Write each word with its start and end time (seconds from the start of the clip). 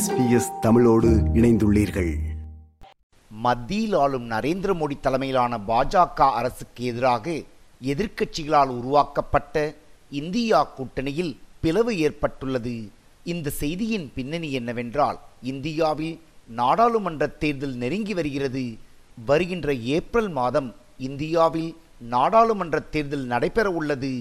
SBS 0.00 0.50
தமிழோடு 0.60 1.08
இணைந்துள்ளீர்கள். 1.38 2.10
மத்தியில் 3.30 3.94
ஆளும் 3.94 4.30
நரேந்திர 4.30 4.70
மோடி 4.80 4.96
தலைமையிலான 5.00 5.52
பாஜக 5.68 6.28
அரசுக்கு 6.38 6.84
எதிராக 6.90 7.34
எதிர்க்கட்சிகளால் 7.92 8.70
உருவாக்கப்பட்ட 8.76 9.54
இந்தியா 10.20 10.60
கூட்டணியில் 10.76 11.32
பிளவு 11.60 11.92
ஏற்பட்டுள்ளது. 11.98 12.74
இந்த 13.32 13.50
செய்தியின் 13.50 14.06
பின்னணி 14.14 14.52
என்னவென்றால் 14.52 15.18
இந்தியாவில் 15.52 16.20
நாடாளுமன்ற 16.60 17.28
தேர்தல் 17.42 17.76
நெருங்கி 17.82 18.14
வருகிறது. 18.14 18.64
வருகின்ற 19.26 19.74
ஏப்ரல் 19.96 20.30
மாதம் 20.40 20.70
இந்தியாவில் 21.08 21.76
நாடாளுமன்ற 22.14 22.80
தேர்தல் 22.80 23.26
நடைபெற 23.34 23.70
உள்ளது 23.70 24.14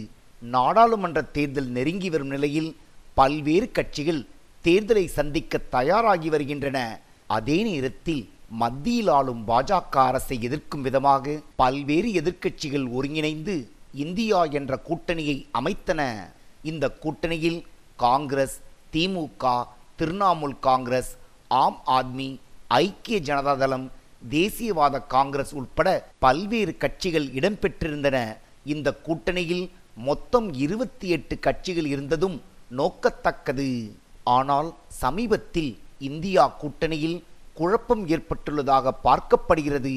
நாடாளுமன்ற 0.56 1.22
தேர்தல் 1.38 1.72
நெருங்கி 1.78 2.10
வரும் 2.10 2.28
நிலையில் 2.28 2.76
பல்வேறு 3.14 3.70
கட்சிகள் 3.72 4.22
தேர்தலை 4.64 5.06
சந்திக்க 5.06 5.58
தயாராகி 5.58 6.30
வருகின்றன. 6.30 7.00
அதே 7.28 7.64
நேரத்தில் 7.64 8.30
மத்தியில் 8.62 9.08
ஆளும் 9.08 9.48
பாஜக 9.48 9.96
அரசை 10.10 10.42
எதிர்க்கும் 10.42 10.82
விதமாக 10.82 11.40
பல்வேறு 11.56 12.10
எதிர்க்கட்சிகள் 12.22 12.92
ஒருங்கிணைந்து 12.92 13.56
இந்தியா 13.94 14.40
என்ற 14.60 14.80
கூட்டணியை 14.88 15.46
அமைத்தன. 15.52 16.02
இந்த 16.64 16.86
கூட்டணியில் 17.04 17.64
காங்கிரஸ் 17.96 18.58
திமுக 18.94 19.54
திரிணாமுல் 20.00 20.58
காங்கிரஸ் 20.60 21.12
ஆம் 21.48 21.80
ஆத்மி 21.86 22.40
ஐக்கிய 22.68 23.20
ஜனதாதளம் 23.20 23.88
தேசியவாத 24.30 25.08
காங்கிரஸ் 25.08 25.54
உட்பட 25.54 25.90
பல்வேறு 26.20 26.78
கட்சிகள் 26.78 27.28
இடம்பெற்றிருந்தன. 27.40 28.18
இந்த 28.66 28.98
கூட்டணியில் 29.08 29.70
மொத்தம் 29.96 30.54
இருபத்தி 30.54 31.08
எட்டு 31.08 31.40
கட்சிகள் 31.40 31.86
இருந்ததும் 31.86 32.42
நோக்கத்தக்கது. 32.78 33.70
ஆனால் 34.38 34.70
சமீபத்தில் 35.02 35.72
இந்தியா 36.10 36.44
கூட்டணியில் 36.62 37.18
குழப்பம் 37.60 38.04
ஏற்பட்டுள்ளதாக 38.16 38.94
பார்க்கப்படுகிறது. 39.08 39.96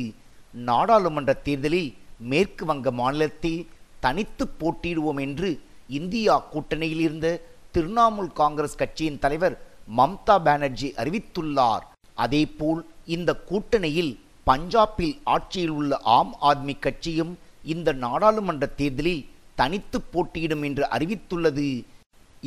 நாடாளுமன்ற 0.69 1.33
தேர்தலில் 1.47 1.91
மேற்கு 2.31 2.65
வங்க 2.71 2.89
மாநிலத்தில் 3.01 3.61
தனித்து 4.05 4.45
போட்டியிடுவோம் 4.61 5.21
என்று 5.27 5.51
இந்தியா 5.99 6.35
கூட்டணியில் 6.53 7.03
இருந்த 7.07 7.29
திரிணாமுல் 7.75 8.33
காங்கிரஸ் 8.41 8.81
கட்சியின் 8.81 9.21
தலைவர் 9.25 9.57
மம்தா 9.99 10.37
பானர்ஜி 10.47 10.89
அறிவித்துள்ளார். 11.03 11.85
அதேபோல் 12.25 12.83
இந்த 13.17 13.31
கூட்டணியில் 13.51 14.13
பஞ்சாபில் 14.47 15.15
ஆட்சியில் 15.35 15.75
உள்ள 15.79 15.93
ஆம் 16.17 16.35
ஆத்மி 16.51 16.75
கட்சியும் 16.87 17.33
இந்த 17.75 17.89
நாடாளுமன்ற 18.05 18.67
தேர்தலில் 18.81 19.25
தனித்து 19.61 19.99
போட்டியிடும் 20.13 20.65
என்று 20.69 20.85
அறிவித்துள்ளது. 20.97 21.69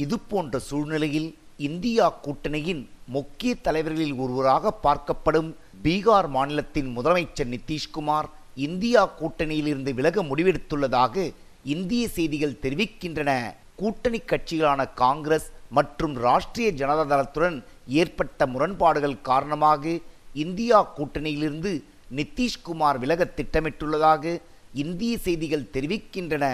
இதுபோன்ற 0.04 0.60
சூழ்நிலையில் 0.70 1.30
இந்தியா 1.58 2.06
கூட்டணியின் 2.22 2.82
முக்கிய 3.08 3.52
தலைவர்களில் 3.56 4.16
ஒருவராக 4.24 4.72
பார்க்கப்படும் 4.84 5.50
பீகார் 5.84 6.28
மாநிலத்தின் 6.28 6.90
முதலமைச்சர் 6.98 7.50
நிதிஷ்குமார் 7.54 8.28
இந்தியா 8.56 9.02
கூட்டணியிலிருந்து 9.20 9.92
விலக 9.94 10.24
முடிவெடுத்துள்ளதாக 10.24 11.32
இந்திய 11.64 12.08
செய்திகள் 12.08 12.60
தெரிவிக்கின்றன. 12.64 13.32
கூட்டணி 13.76 14.20
கட்சிகளான 14.32 14.82
காங்கிரஸ் 14.94 15.48
மற்றும் 15.70 16.14
ராஷ்டிரிய 16.26 16.70
ஜனதா 16.82 17.06
தளத்துடன் 17.12 17.64
ஏற்பட்ட 17.88 18.46
முரண்பாடுகள் 18.46 19.22
காரணமாக 19.22 20.00
இந்தியா 20.34 20.80
கூட்டணியிலிருந்து 20.98 21.72
நிதிஷ்குமார் 22.16 23.00
விலக 23.04 23.32
திட்டமிட்டுள்ளதாக 23.38 24.40
இந்திய 24.74 25.18
செய்திகள் 25.18 25.70
தெரிவிக்கின்றன. 25.74 26.46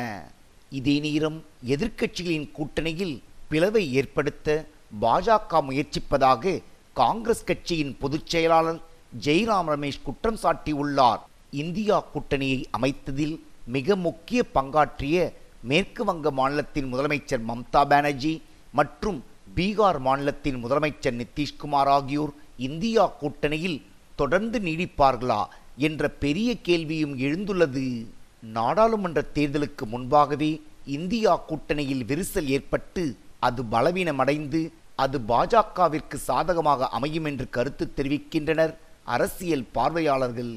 இதே 0.70 1.00
நேரம் 1.00 1.44
எதிர்க்கட்சிகளின் 1.66 2.48
கூட்டணியில் 2.58 3.16
பிளவை 3.50 3.94
ஏற்படுத்த 3.94 4.66
பாஜக 5.00 5.62
முயற்சிப்பதாக 5.68 6.62
காங்கிரஸ் 6.94 7.46
கட்சியின் 7.46 7.94
பொதுச் 8.00 8.30
செயலாளர் 8.32 8.80
ஜெய்ராம் 9.26 9.70
ரமேஷ் 9.74 10.04
குற்றம் 10.04 10.40
சாட்டியுள்ளார். 10.44 11.22
இந்தியா 11.52 11.98
கூட்டணியை 12.14 12.60
அமைத்ததில் 12.78 13.36
மிக 13.76 13.96
முக்கிய 13.96 14.42
பங்காற்றிய 14.56 15.18
மேற்கு 15.70 16.04
வங்க 16.04 16.32
மாநிலத்தின் 16.32 16.90
முதலமைச்சர் 16.94 17.44
மம்தா 17.50 17.82
பானர்ஜி 17.92 18.34
மற்றும் 18.74 19.20
பீகார் 19.56 20.00
மாநிலத்தின் 20.00 20.60
முதலமைச்சர் 20.64 21.18
நிதிஷ்குமார் 21.22 21.92
ஆகியோர் 21.98 22.34
இந்தியா 22.58 23.04
கூட்டணியில் 23.22 23.82
தொடர்ந்து 24.16 24.60
நீடிப்பார்களா 24.60 25.42
என்ற 25.78 26.10
பெரிய 26.24 26.50
கேள்வியும் 26.62 27.16
எழுந்துள்ளது. 27.18 28.08
நாடாளுமன்ற 28.42 29.22
தேர்தலுக்கு 29.36 29.86
முன்பாகவே 29.94 30.52
இந்தியா 30.86 31.34
கூட்டணியில் 31.50 32.06
விரிசல் 32.06 32.50
ஏற்பட்டு 32.56 33.04
அது 33.40 33.64
பலவீனமடைந்து 33.64 34.62
அது 35.04 35.18
பாஜகவிற்கு 35.32 36.18
சாதகமாக 36.30 36.88
அமையும் 36.98 37.28
என்று 37.30 37.46
கருத்து 37.56 37.86
தெரிவிக்கின்றனர். 37.98 38.74
அரசியல் 39.16 39.70
பார்வையாளர்கள் 39.76 40.54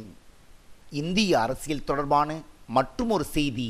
இந்திய 1.00 1.32
அரசியல் 1.44 1.86
தொடர்பான 1.88 2.30
மற்றுமொரு 2.76 3.24
செய்தி 3.36 3.68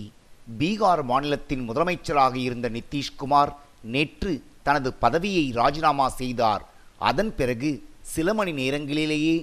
பீகார் 0.61 1.03
மாநிலத்தின் 1.11 1.63
முதலமைச்சராக 1.69 2.35
இருந்த 2.47 2.67
நிதிஷ்குமார் 2.77 3.53
நேற்று 3.95 4.33
தனது 4.67 4.91
பதவியை 5.05 5.45
ராஜினாமா 5.61 6.07
செய்தார். 6.21 6.63
அதன் 7.11 7.33
பிறகு 7.39 7.71
சில 8.15 8.35
மணி 8.39 8.53
நேரங்களிலேயே 8.61 9.37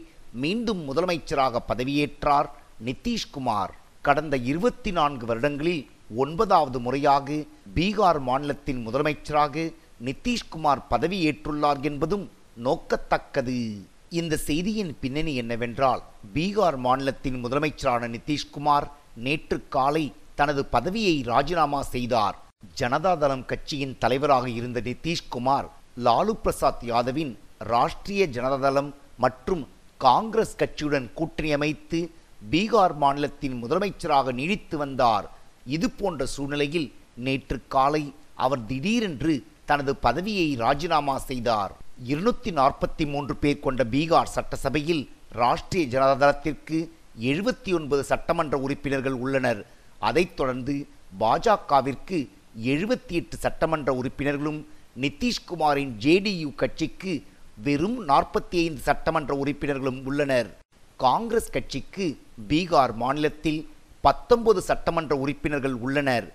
மீண்டும் 0.44 0.82
முதலமைச்சராக 0.90 1.62
பதவியேற்றார் 1.72 2.50
நிதிஷ்குமார். 2.88 3.72
கடந்த 4.08 4.36
இருபத்தி 4.52 4.92
நான்கு 4.98 5.26
வருடங்களில் 5.30 5.82
ஒன்பதாவது 6.24 6.78
முறையாக 6.86 7.28
பீகார் 7.76 8.20
மாநிலத்தின் 8.30 8.80
முதலமைச்சராக 8.88 9.66
நிதிஷ்குமார் 10.06 10.82
பதவியேற்றுள்ளார் 10.92 11.82
என்பதும் 11.90 12.26
நோக்கத்தக்கது. 12.66 13.58
இந்த 14.20 14.38
செய்தியின் 14.48 14.94
பின்னணி 15.02 15.34
என்னவென்றால் 15.42 16.02
பீகார் 16.34 16.78
மாநிலத்தின் 16.86 17.38
முதலமைச்சரான 17.44 18.10
நிதிஷ்குமார் 18.16 18.88
நேற்று 19.26 19.58
காலை 19.76 20.06
தனது 20.40 20.62
பதவியை 20.76 21.16
ராஜினாமா 21.32 21.82
செய்தார். 21.94 22.36
ஜனதாதளம் 22.80 23.46
கட்சியின் 23.52 23.96
தலைவராக 24.04 24.46
இருந்த 24.50 24.80
நிதிஷ்குமார் 24.88 25.68
லாலு 26.06 26.34
பிரசாத் 26.44 26.84
யாதவின் 26.92 27.32
ராஷ்டிரிய 27.72 28.24
ஜனதாதளம் 28.36 28.92
மற்றும் 29.18 29.64
காங்கிரஸ் 29.98 30.56
கட்சியுடன் 30.62 31.08
கூட்டணி 31.14 31.52
அமைத்து 31.58 32.00
பீகார் 32.52 32.96
மாநிலத்தின் 33.04 33.58
முதலமைச்சராக 33.64 34.32
நீடித்து 34.40 34.76
வந்தார். 34.78 35.26
இது 35.76 35.88
போன்ற 36.00 36.26
சூழ்நிலையில் 36.36 36.88
நேற்று 37.26 37.58
காலை 37.68 38.04
அவர் 38.46 38.66
திடீரென்று 38.66 39.34
தனது 39.72 39.94
பதவியை 40.06 40.48
ராஜினாமா 40.64 41.16
செய்தார். 41.30 41.74
இருநூத்தி 42.12 42.52
நாற்பத்தி 42.60 43.06
மூன்று 43.14 43.34
பேர் 43.44 43.64
கொண்ட 43.66 43.82
பீகார் 43.94 44.34
சட்டசபையில் 44.36 45.04
ராஷ்டிரிய 45.42 45.86
ஜனதாதளத்திற்கு 45.94 46.78
எழுபத்தி 47.30 47.72
ஒன்பது 47.78 48.04
சட்டமன்ற 48.12 48.56
உறுப்பினர்கள் 48.66 49.18
உள்ளனர். 49.26 49.62
அதைத் 50.08 50.36
தொடர்ந்து 50.40 50.76
பாஜகவிற்கு 51.22 52.20
எழுபத்தி 52.72 53.16
எட்டு 53.20 53.36
சட்டமன்ற 53.46 53.90
உறுப்பினர்களும் 54.00 54.60
நிதிஷ்குமாரின் 55.04 55.92
ஜேடியு 56.06 56.48
கட்சிக்கு 56.62 57.14
வெறும் 57.66 57.98
நாற்பத்தி 58.10 58.58
ஐந்து 58.66 58.82
சட்டமன்ற 58.88 59.34
உறுப்பினர்களும் 59.44 60.00
உள்ளனர். 60.10 60.50
காங்கிரஸ் 61.06 61.54
கட்சிக்கு 61.56 62.08
பீகார் 62.50 62.94
மாநிலத்தில் 63.04 63.62
பத்தொன்பது 64.08 64.62
சட்டமன்ற 64.70 65.16
உறுப்பினர்கள் 65.24 65.78
உள்ளனர். 65.86 66.28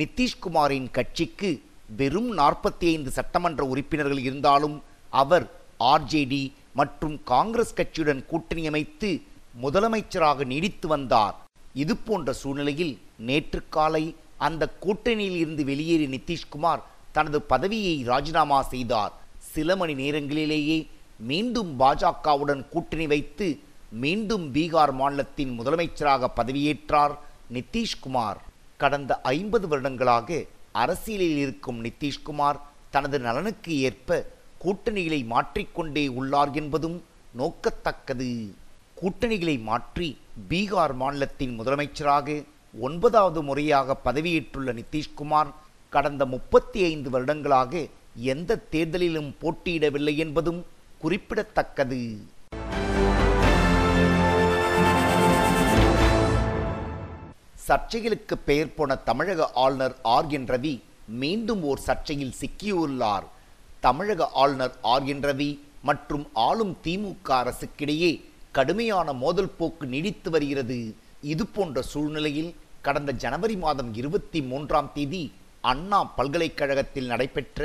நிதிஷ்குமாரின் 0.00 0.88
கட்சிக்கு 0.98 1.50
வெறும் 1.98 2.30
நாற்பத்தி 2.38 2.86
ஐந்து 2.94 3.10
சட்டமன்ற 3.10 3.64
உறுப்பினர்கள் 3.64 4.18
இருந்தாலும் 4.18 4.82
அவர் 5.10 5.46
ஆர்ஜேடி 5.80 6.52
மற்றும் 6.72 7.22
காங்கிரஸ் 7.24 7.74
கட்சியுடன் 7.76 8.26
கூட்டணி 8.26 8.66
அமைத்து 8.66 9.20
முதலமைச்சராக 9.62 10.44
நீடித்து 10.44 10.88
வந்தார். 10.88 11.36
இது 11.74 11.96
போன்ற 11.96 12.32
சூழ்நிலையில் 12.32 12.98
நேற்று 13.18 13.62
காலை 13.68 14.16
அந்த 14.38 14.68
கூட்டணியில் 14.80 15.38
இருந்து 15.42 15.64
வெளியேறிய 15.64 16.08
நிதிஷ்குமார் 16.08 16.82
தனது 17.12 17.42
பதவியை 17.42 18.02
ராஜினாமா 18.04 18.62
செய்தார். 18.62 19.12
சில 19.38 19.76
மணி 19.76 19.94
நேரங்களிலேயே 19.94 20.86
மீண்டும் 21.18 21.80
பாஜகவுடன் 21.80 22.68
கூட்டணி 22.68 23.06
வைத்து 23.06 23.58
மீண்டும் 23.90 24.54
பீகார் 24.54 24.92
மாநிலத்தின் 24.92 25.60
முதலமைச்சராக 25.60 26.28
பதவியேற்றார் 26.36 27.14
நிதிஷ்குமார். 27.52 28.36
கடந்த 28.76 29.20
ஐம்பது 29.20 29.68
வருடங்களாக 29.68 30.44
அரசியலில் 30.82 31.38
இருக்கும் 31.44 31.78
நிதிஷ்குமார் 31.84 32.58
தனது 32.94 33.18
நலனுக்கு 33.26 33.72
ஏற்ப 33.88 34.18
கூட்டணிகளை 34.64 35.20
மாற்றிக்கொண்டே 35.32 36.04
உள்ளார் 36.18 36.52
என்பதும் 36.60 36.98
நோக்கத்தக்கது. 37.40 38.30
கூட்டணிகளை 39.00 39.56
மாற்றி 39.68 40.08
பீகார் 40.50 40.94
மாநிலத்தின் 41.00 41.54
முதலமைச்சராக 41.58 42.36
ஒன்பதாவது 42.86 43.40
முறையாக 43.48 43.96
பதவியேற்றுள்ள 44.06 44.70
நிதிஷ்குமார் 44.80 45.50
கடந்த 45.94 46.22
முப்பத்தி 46.34 46.78
ஐந்து 46.90 47.08
வருடங்களாக 47.14 47.82
எந்த 48.32 48.60
தேர்தலிலும் 48.72 49.30
போட்டியிடவில்லை 49.42 50.14
என்பதும் 50.24 50.60
குறிப்பிடத்தக்கது. 51.02 52.00
சர்ச்சைகளுக்கு 57.68 58.34
பெயர் 58.44 58.74
போன 58.74 58.96
தமிழக 58.96 59.50
ஆளுநர் 59.54 59.94
ஆர். 60.02 60.28
என். 60.30 60.46
ரவி 60.46 60.74
மீண்டும் 61.22 61.62
ஓர் 61.62 61.80
சர்ச்சையில் 61.86 62.36
சிக்கியுள்ளார். 62.40 63.26
தமிழக 63.80 64.28
ஆளுநர் 64.42 64.74
ஆர். 64.82 65.04
என். 65.04 65.22
ரவி 65.22 65.58
மற்றும் 65.82 66.26
ஆளும் 66.32 66.76
திமுக 66.84 67.28
அரசுக்கிடையே 67.42 68.12
கடுமையான 68.52 69.12
மோதல் 69.12 69.50
போக்கு 69.50 69.86
நீடித்து 69.86 70.30
வருகிறது. 70.30 70.78
இது 71.22 71.46
போன்ற 71.46 71.82
சூழ்நிலையில் 71.82 72.54
கடந்த 72.82 73.12
ஜனவரி 73.12 73.56
மாதம் 73.56 73.94
இருபத்தி 73.94 74.40
மூன்றாம் 74.40 74.90
தேதி 74.94 75.32
அண்ணா 75.60 76.00
பல்கலைக்கழகத்தில் 76.16 77.06
நடைபெற்ற 77.06 77.60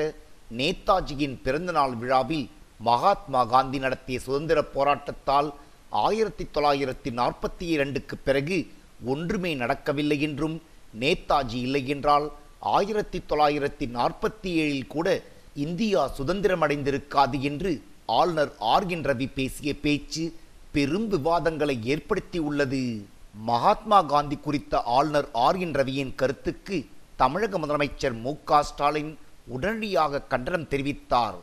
நேதாஜியின் 0.58 1.38
பிறந்தநாள் 1.44 1.96
விழாவில் 1.96 2.50
மகாத்மா 2.80 3.42
காந்தி 3.46 3.80
நடத்திய 3.80 4.20
சுதந்திர 4.20 4.60
போராட்டத்தால் 4.76 5.50
ஆயிரத்தி 5.90 6.48
தொள்ளாயிரத்தி 6.54 7.10
நாற்பத்தி 7.12 7.66
இரண்டுக்கு 7.76 8.18
பிறகு 8.18 8.58
ஒன்றுமே 9.06 9.56
நடக்கவில்லை 9.56 10.22
என்றும் 10.22 10.62
நேதாஜி 11.00 11.60
இல்லை 11.68 11.88
என்றால் 11.88 12.32
ஆயிரத்தி 12.60 13.22
தொள்ளாயிரத்தி 13.30 13.86
நாற்பத்தி 13.98 14.50
ஏழில் 14.64 14.88
கூட 14.88 15.24
இந்தியா 15.54 16.12
சுதந்திரமடைந்திருக்காது 16.18 17.40
என்று 17.40 17.84
ஆளுநர் 18.06 18.54
ஆர்கின் 18.60 19.06
ரவி 19.10 19.28
பேசிய 19.34 19.76
பேச்சு 19.76 20.34
பெரும் 20.72 21.08
விவாதங்களை 21.08 21.84
ஏற்படுத்தி 21.84 22.40
உள்ளது. 22.40 23.06
மகாத்மா 23.34 24.02
காந்தி 24.02 24.38
குறித்த 24.38 24.82
ஆளுநர் 24.82 25.28
ஆர்கின் 25.34 25.76
ரவியின் 25.80 26.16
கருத்துக்கு 26.16 26.86
தமிழக 27.16 27.60
முதலமைச்சர் 27.60 28.22
மு 28.22 28.34
ஸ்டாலின் 28.62 29.18
உடனடியாக 29.48 30.22
கண்டனம் 30.22 30.70
தெரிவித்தார். 30.70 31.36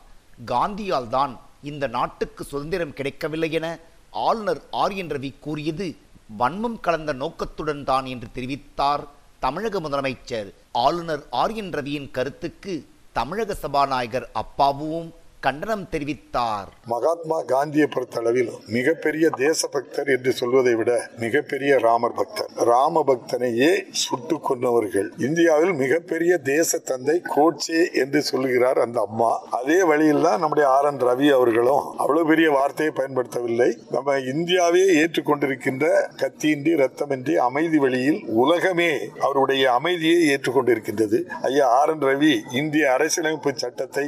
காந்தியால் 0.47 1.09
தான் 1.09 1.39
இந்த 1.63 1.87
நாட்டுக்கு 1.87 2.45
சுதந்திரம் 2.45 2.93
கிடைக்கவில்லை 2.93 3.53
என 3.53 3.79
ஆளுநர் 4.11 4.61
ஆர்யன் 4.73 5.13
ரவி 5.15 5.35
கூறியது 5.41 5.97
வன்மம் 6.39 6.81
கலந்த 6.81 7.13
நோக்கத்துடன் 7.13 7.85
தான் 7.85 8.07
என்று 8.07 8.29
தெரிவித்தார் 8.35 9.05
தமிழக 9.39 9.81
முதலமைச்சர். 9.81 10.49
ஆளுநர் 10.73 11.23
ஆர்யன் 11.33 11.73
ரவியின் 11.73 12.11
கருத்துக்கு 12.11 12.87
தமிழக 13.13 13.55
சபாநாயகர் 13.55 14.29
அப்பாவும் 14.33 15.15
கண்டனம் 15.47 15.85
தெரிவித்தார். 15.93 16.69
மகாத்மா 16.93 17.37
காந்தியை 17.51 17.87
பொறுத்தளவில் 17.95 18.49
மிகப்பெரிய 18.77 19.27
தேச 19.43 19.69
பக்தர் 19.75 20.09
என்று 20.15 20.31
சொல்வதை 20.39 20.73
விட 20.75 20.93
மிகப்பெரிய 21.25 21.73
ராமர் 21.85 22.17
பக்தர். 22.21 22.49
ராம 22.71 23.03
பக்தனையே 23.11 23.69
சுட்டு 24.03 24.37
கொண்டவர்கள் 24.49 25.09
இந்தியாவில் 25.27 25.75
மிகப்பெரிய 25.83 26.39
தேச 26.49 26.79
தந்தை 26.91 27.17
கோட்சே 27.35 27.83
என்று 28.03 28.23
சொல்கிறார் 28.31 28.81
அந்த 28.87 28.99
அம்மா. 29.09 29.31
அதே 29.59 29.79
வழியில் 29.91 30.27
தான் 30.27 30.43
நம்முடைய 30.45 30.67
ஆர் 30.71 30.89
என் 30.91 31.01
ரவி 31.11 31.29
அவர்களும் 31.37 31.85
அவ்வளவு 32.03 32.27
பெரிய 32.33 32.49
வார்த்தையை 32.57 32.95
பயன்படுத்தவில்லை. 32.99 33.71
நம்ம 33.91 34.19
இந்தியாவே 34.35 34.85
ஏற்றுக்கொண்டிருக்கின்ற 35.03 35.87
கத்தியின்றி 36.25 36.75
ரத்தமின்றி 36.83 37.37
அமைதி 37.49 37.81
வழியில் 37.87 38.21
உலகமே 38.45 38.91
அவருடைய 39.21 39.65
அமைதியை 39.79 40.19
ஏற்றுக்கொண்டிருக்கின்றது. 40.35 41.21
ஐயா 41.43 41.71
ஆர் 41.79 41.95
என் 41.95 42.05
ரவி 42.11 42.35
இந்திய 42.63 42.93
அரசியலமைப்பு 42.97 43.53
சட்டத்தை 43.65 44.07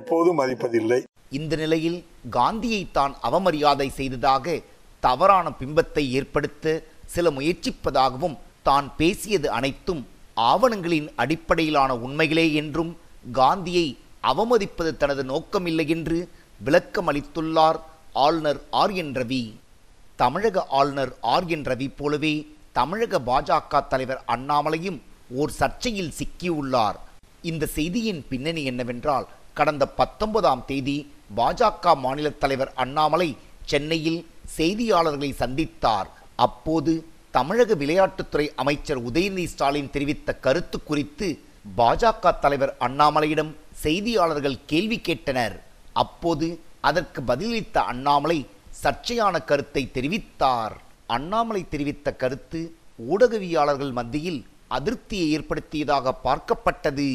எப்போதும் 0.00 0.56
கிடைப்பதில்லை 0.58 1.00
இந்த 1.38 1.54
நிலையில் 1.62 1.98
காந்தியை 2.36 2.82
தான் 2.98 3.14
அவமரியாதை 3.28 3.88
செய்ததாக 3.98 4.56
தவறான 5.02 5.46
பிம்பத்தை 5.60 6.04
ஏற்படுத்த 6.18 6.64
சில 7.14 7.30
முயற்சிப்பதாகவும் 7.36 8.36
தான் 8.68 8.88
பேசியது 9.00 9.48
அனைத்தும் 9.58 10.02
ஆவணங்களின் 10.50 11.08
அடிப்படையிலான 11.22 11.90
உண்மைகளே 12.06 12.46
என்றும் 12.60 12.92
காந்தியை 13.38 13.86
அவமதிப்பது 14.30 14.90
தனது 15.02 15.22
நோக்கமில்லை 15.32 15.86
என்று 15.96 16.18
விளக்கம் 16.66 17.08
அளித்துள்ளார் 17.10 17.78
ஆளுநர் 18.24 18.60
ஆர் 18.80 18.94
என் 19.02 19.12
ரவி. 19.20 19.42
தமிழக 20.22 20.64
ஆளுநர் 20.78 21.12
ஆர் 21.34 21.46
என் 21.54 21.66
ரவி 21.70 21.88
போலவே 21.98 22.34
தமிழக 22.78 23.20
பாஜக 23.28 23.82
தலைவர் 23.92 24.22
அண்ணாமலையும் 24.34 24.98
ஓர் 25.40 25.52
சர்ச்சையில் 25.60 26.16
சிக்கியுள்ளார். 26.18 26.98
இந்த 27.50 27.64
செய்தியின் 27.76 28.22
பின்னணி 28.30 28.62
என்னவென்றால் 28.70 29.26
கடந்த 29.58 29.84
பத்தொன்பதாம் 30.00 30.64
தேதி 30.70 30.96
பாஜக 31.38 31.94
மாநில 32.04 32.28
தலைவர் 32.42 32.72
அண்ணாமலை 32.82 33.30
சென்னையில் 33.70 34.20
செய்தியாளர்களை 34.56 35.30
சந்தித்தார். 35.42 36.08
அப்போது 36.46 36.92
தமிழக 37.36 37.74
விளையாட்டுத்துறை 37.82 38.46
அமைச்சர் 38.62 39.00
உதயநிதி 39.08 39.46
ஸ்டாலின் 39.52 39.90
தெரிவித்த 39.94 40.34
கருத்து 40.46 40.78
குறித்து 40.90 41.28
பாஜக 41.78 42.32
தலைவர் 42.44 42.72
அண்ணாமலையிடம் 42.86 43.52
செய்தியாளர்கள் 43.84 44.58
கேள்வி 44.72 44.98
கேட்டனர். 45.08 45.56
அப்போது 46.02 46.48
அதற்கு 46.88 47.20
பதிலளித்த 47.30 47.76
அண்ணாமலை 47.92 48.38
சர்ச்சையான 48.82 49.36
கருத்தை 49.50 49.82
தெரிவித்தார். 49.96 50.74
அண்ணாமலை 51.16 51.62
தெரிவித்த 51.72 52.08
கருத்து 52.22 52.60
ஊடகவியாளர்கள் 53.12 53.92
மத்தியில் 53.98 54.40
அதிருப்தியை 54.76 55.26
ஏற்படுத்தியதாக 55.36 56.14
பார்க்கப்பட்டது. 56.26 57.08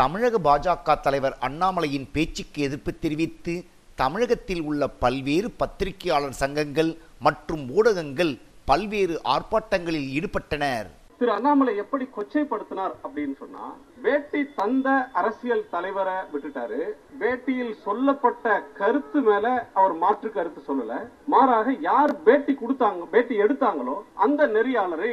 தமிழக 0.00 0.38
பாஜக 0.46 0.94
தலைவர் 1.04 1.36
அண்ணாமலையின் 1.46 2.08
பேச்சுக்கு 2.14 2.58
எதிர்ப்பு 2.66 2.92
தெரிவித்து 3.04 3.54
தமிழகத்தில் 4.00 4.62
உள்ள 4.70 4.82
பல்வேறு 5.04 5.48
பத்திரிகையாளர் 5.60 6.36
சங்கங்கள் 6.40 6.90
மற்றும் 7.26 7.62
ஊடகங்கள் 7.76 8.32
பல்வேறு 8.70 9.14
ஆர்ப்பாட்டங்களில் 9.34 10.08
ஈடுபட்டனர். 10.16 10.88
திரு 11.18 11.30
அண்ணாமலை 11.34 11.72
எப்படி 11.82 12.04
கொச்சைப்படுத்தினார் 12.14 12.94
அப்படின்னு 13.04 13.36
சொன்னா 13.42 13.66
வேட்டி 14.06 14.40
தந்த 14.56 14.88
அரசியல் 15.20 15.62
தலைவரை 15.74 16.16
விட்டுட்டாரு. 16.32 16.80
வேட்டியில் 17.20 17.72
சொல்லப்பட்ட 17.84 18.52
கருத்து 18.80 19.20
மேல 19.28 19.46
அவர் 19.78 19.94
மாற்று 20.02 20.28
கருத்து 20.32 20.60
சொல்லல. 20.66 20.98
மாறாக 21.34 21.72
யார் 21.88 22.12
பேட்டி 22.26 22.54
கொடுத்தாங்க 22.60 23.08
பேட்டி 23.14 23.40
எடுத்தாங்களோ 23.44 23.96
அந்த 24.26 24.46
நெறியாளரை 24.56 25.12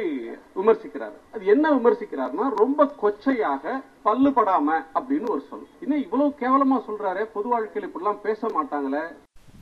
விமர்சிக்கிறார். 0.58 1.16
அது 1.34 1.44
என்ன 1.54 1.72
விமர்சிக்கிறார்னா 1.78 2.48
ரொம்ப 2.62 2.88
கொச்சையாக 3.02 3.80
பல்லுபடாம 4.04 4.68
அப்படின்னு 4.98 5.28
ஒரு 5.36 5.44
சொல். 5.50 5.66
இன்னும் 5.80 6.04
இவ்வளவு 6.06 6.30
கேவலமா 6.44 6.80
சொல்றாரு 6.90 7.24
பொது 7.36 7.48
வாழ்க்கையில் 7.48 7.90
இப்படிலாம் 7.90 8.24
பேச 8.28 8.46
மாட்டாங்களே. 8.56 9.04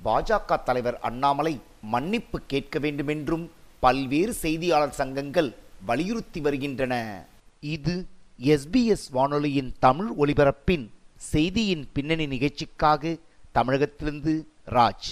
பாஜக 0.04 0.62
தலைவர் 0.68 1.00
அண்ணாமலை 1.08 1.56
மன்னிப்பு 1.96 2.38
கேட்க 2.54 2.78
வேண்டுமென்றும் 2.78 3.50
பல்வேறு 3.80 4.32
செய்தியாளர் 4.44 4.98
சங்கங்கள் 5.02 5.52
வலியுறுத்தி 5.87 6.40
வருகின்றன. 6.40 7.25
இது 7.61 8.06
எஸ்பிஎஸ் 8.43 9.06
வானொலியின் 9.11 9.73
தமிழ் 9.79 10.11
ஒலிபரப்பின் 10.19 10.88
செய்தியின் 11.17 11.88
பின்னணி 11.93 12.26
நிகழ்ச்சிக்காக 12.26 13.17
தமிழகத்திலிருந்து 13.52 14.46
ராஜ். 14.70 15.08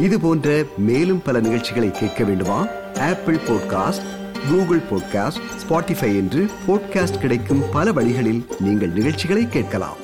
இது 0.00 0.20
போன்ற 0.20 0.64
மேலும் 0.76 1.22
பல 1.22 1.40
நிகழ்ச்சிகளை 1.40 1.90
கேட்க 1.90 2.24
வேண்டுமா? 2.24 2.66
Apple 2.98 3.36
podcast 3.36 4.06
Google 4.50 4.80
podcast 4.80 5.42
Spotify 5.62 6.16
என்று 6.16 6.50
பாட்காஸ்ட் 6.66 7.18
கிடைக்கும் 7.18 7.62
பல 7.72 7.92
வழிகளில் 7.92 8.46
நீங்கள் 8.60 8.90
நிகழ்ச்சிகளை 8.90 9.48
கேட்கலாம். 9.48 9.99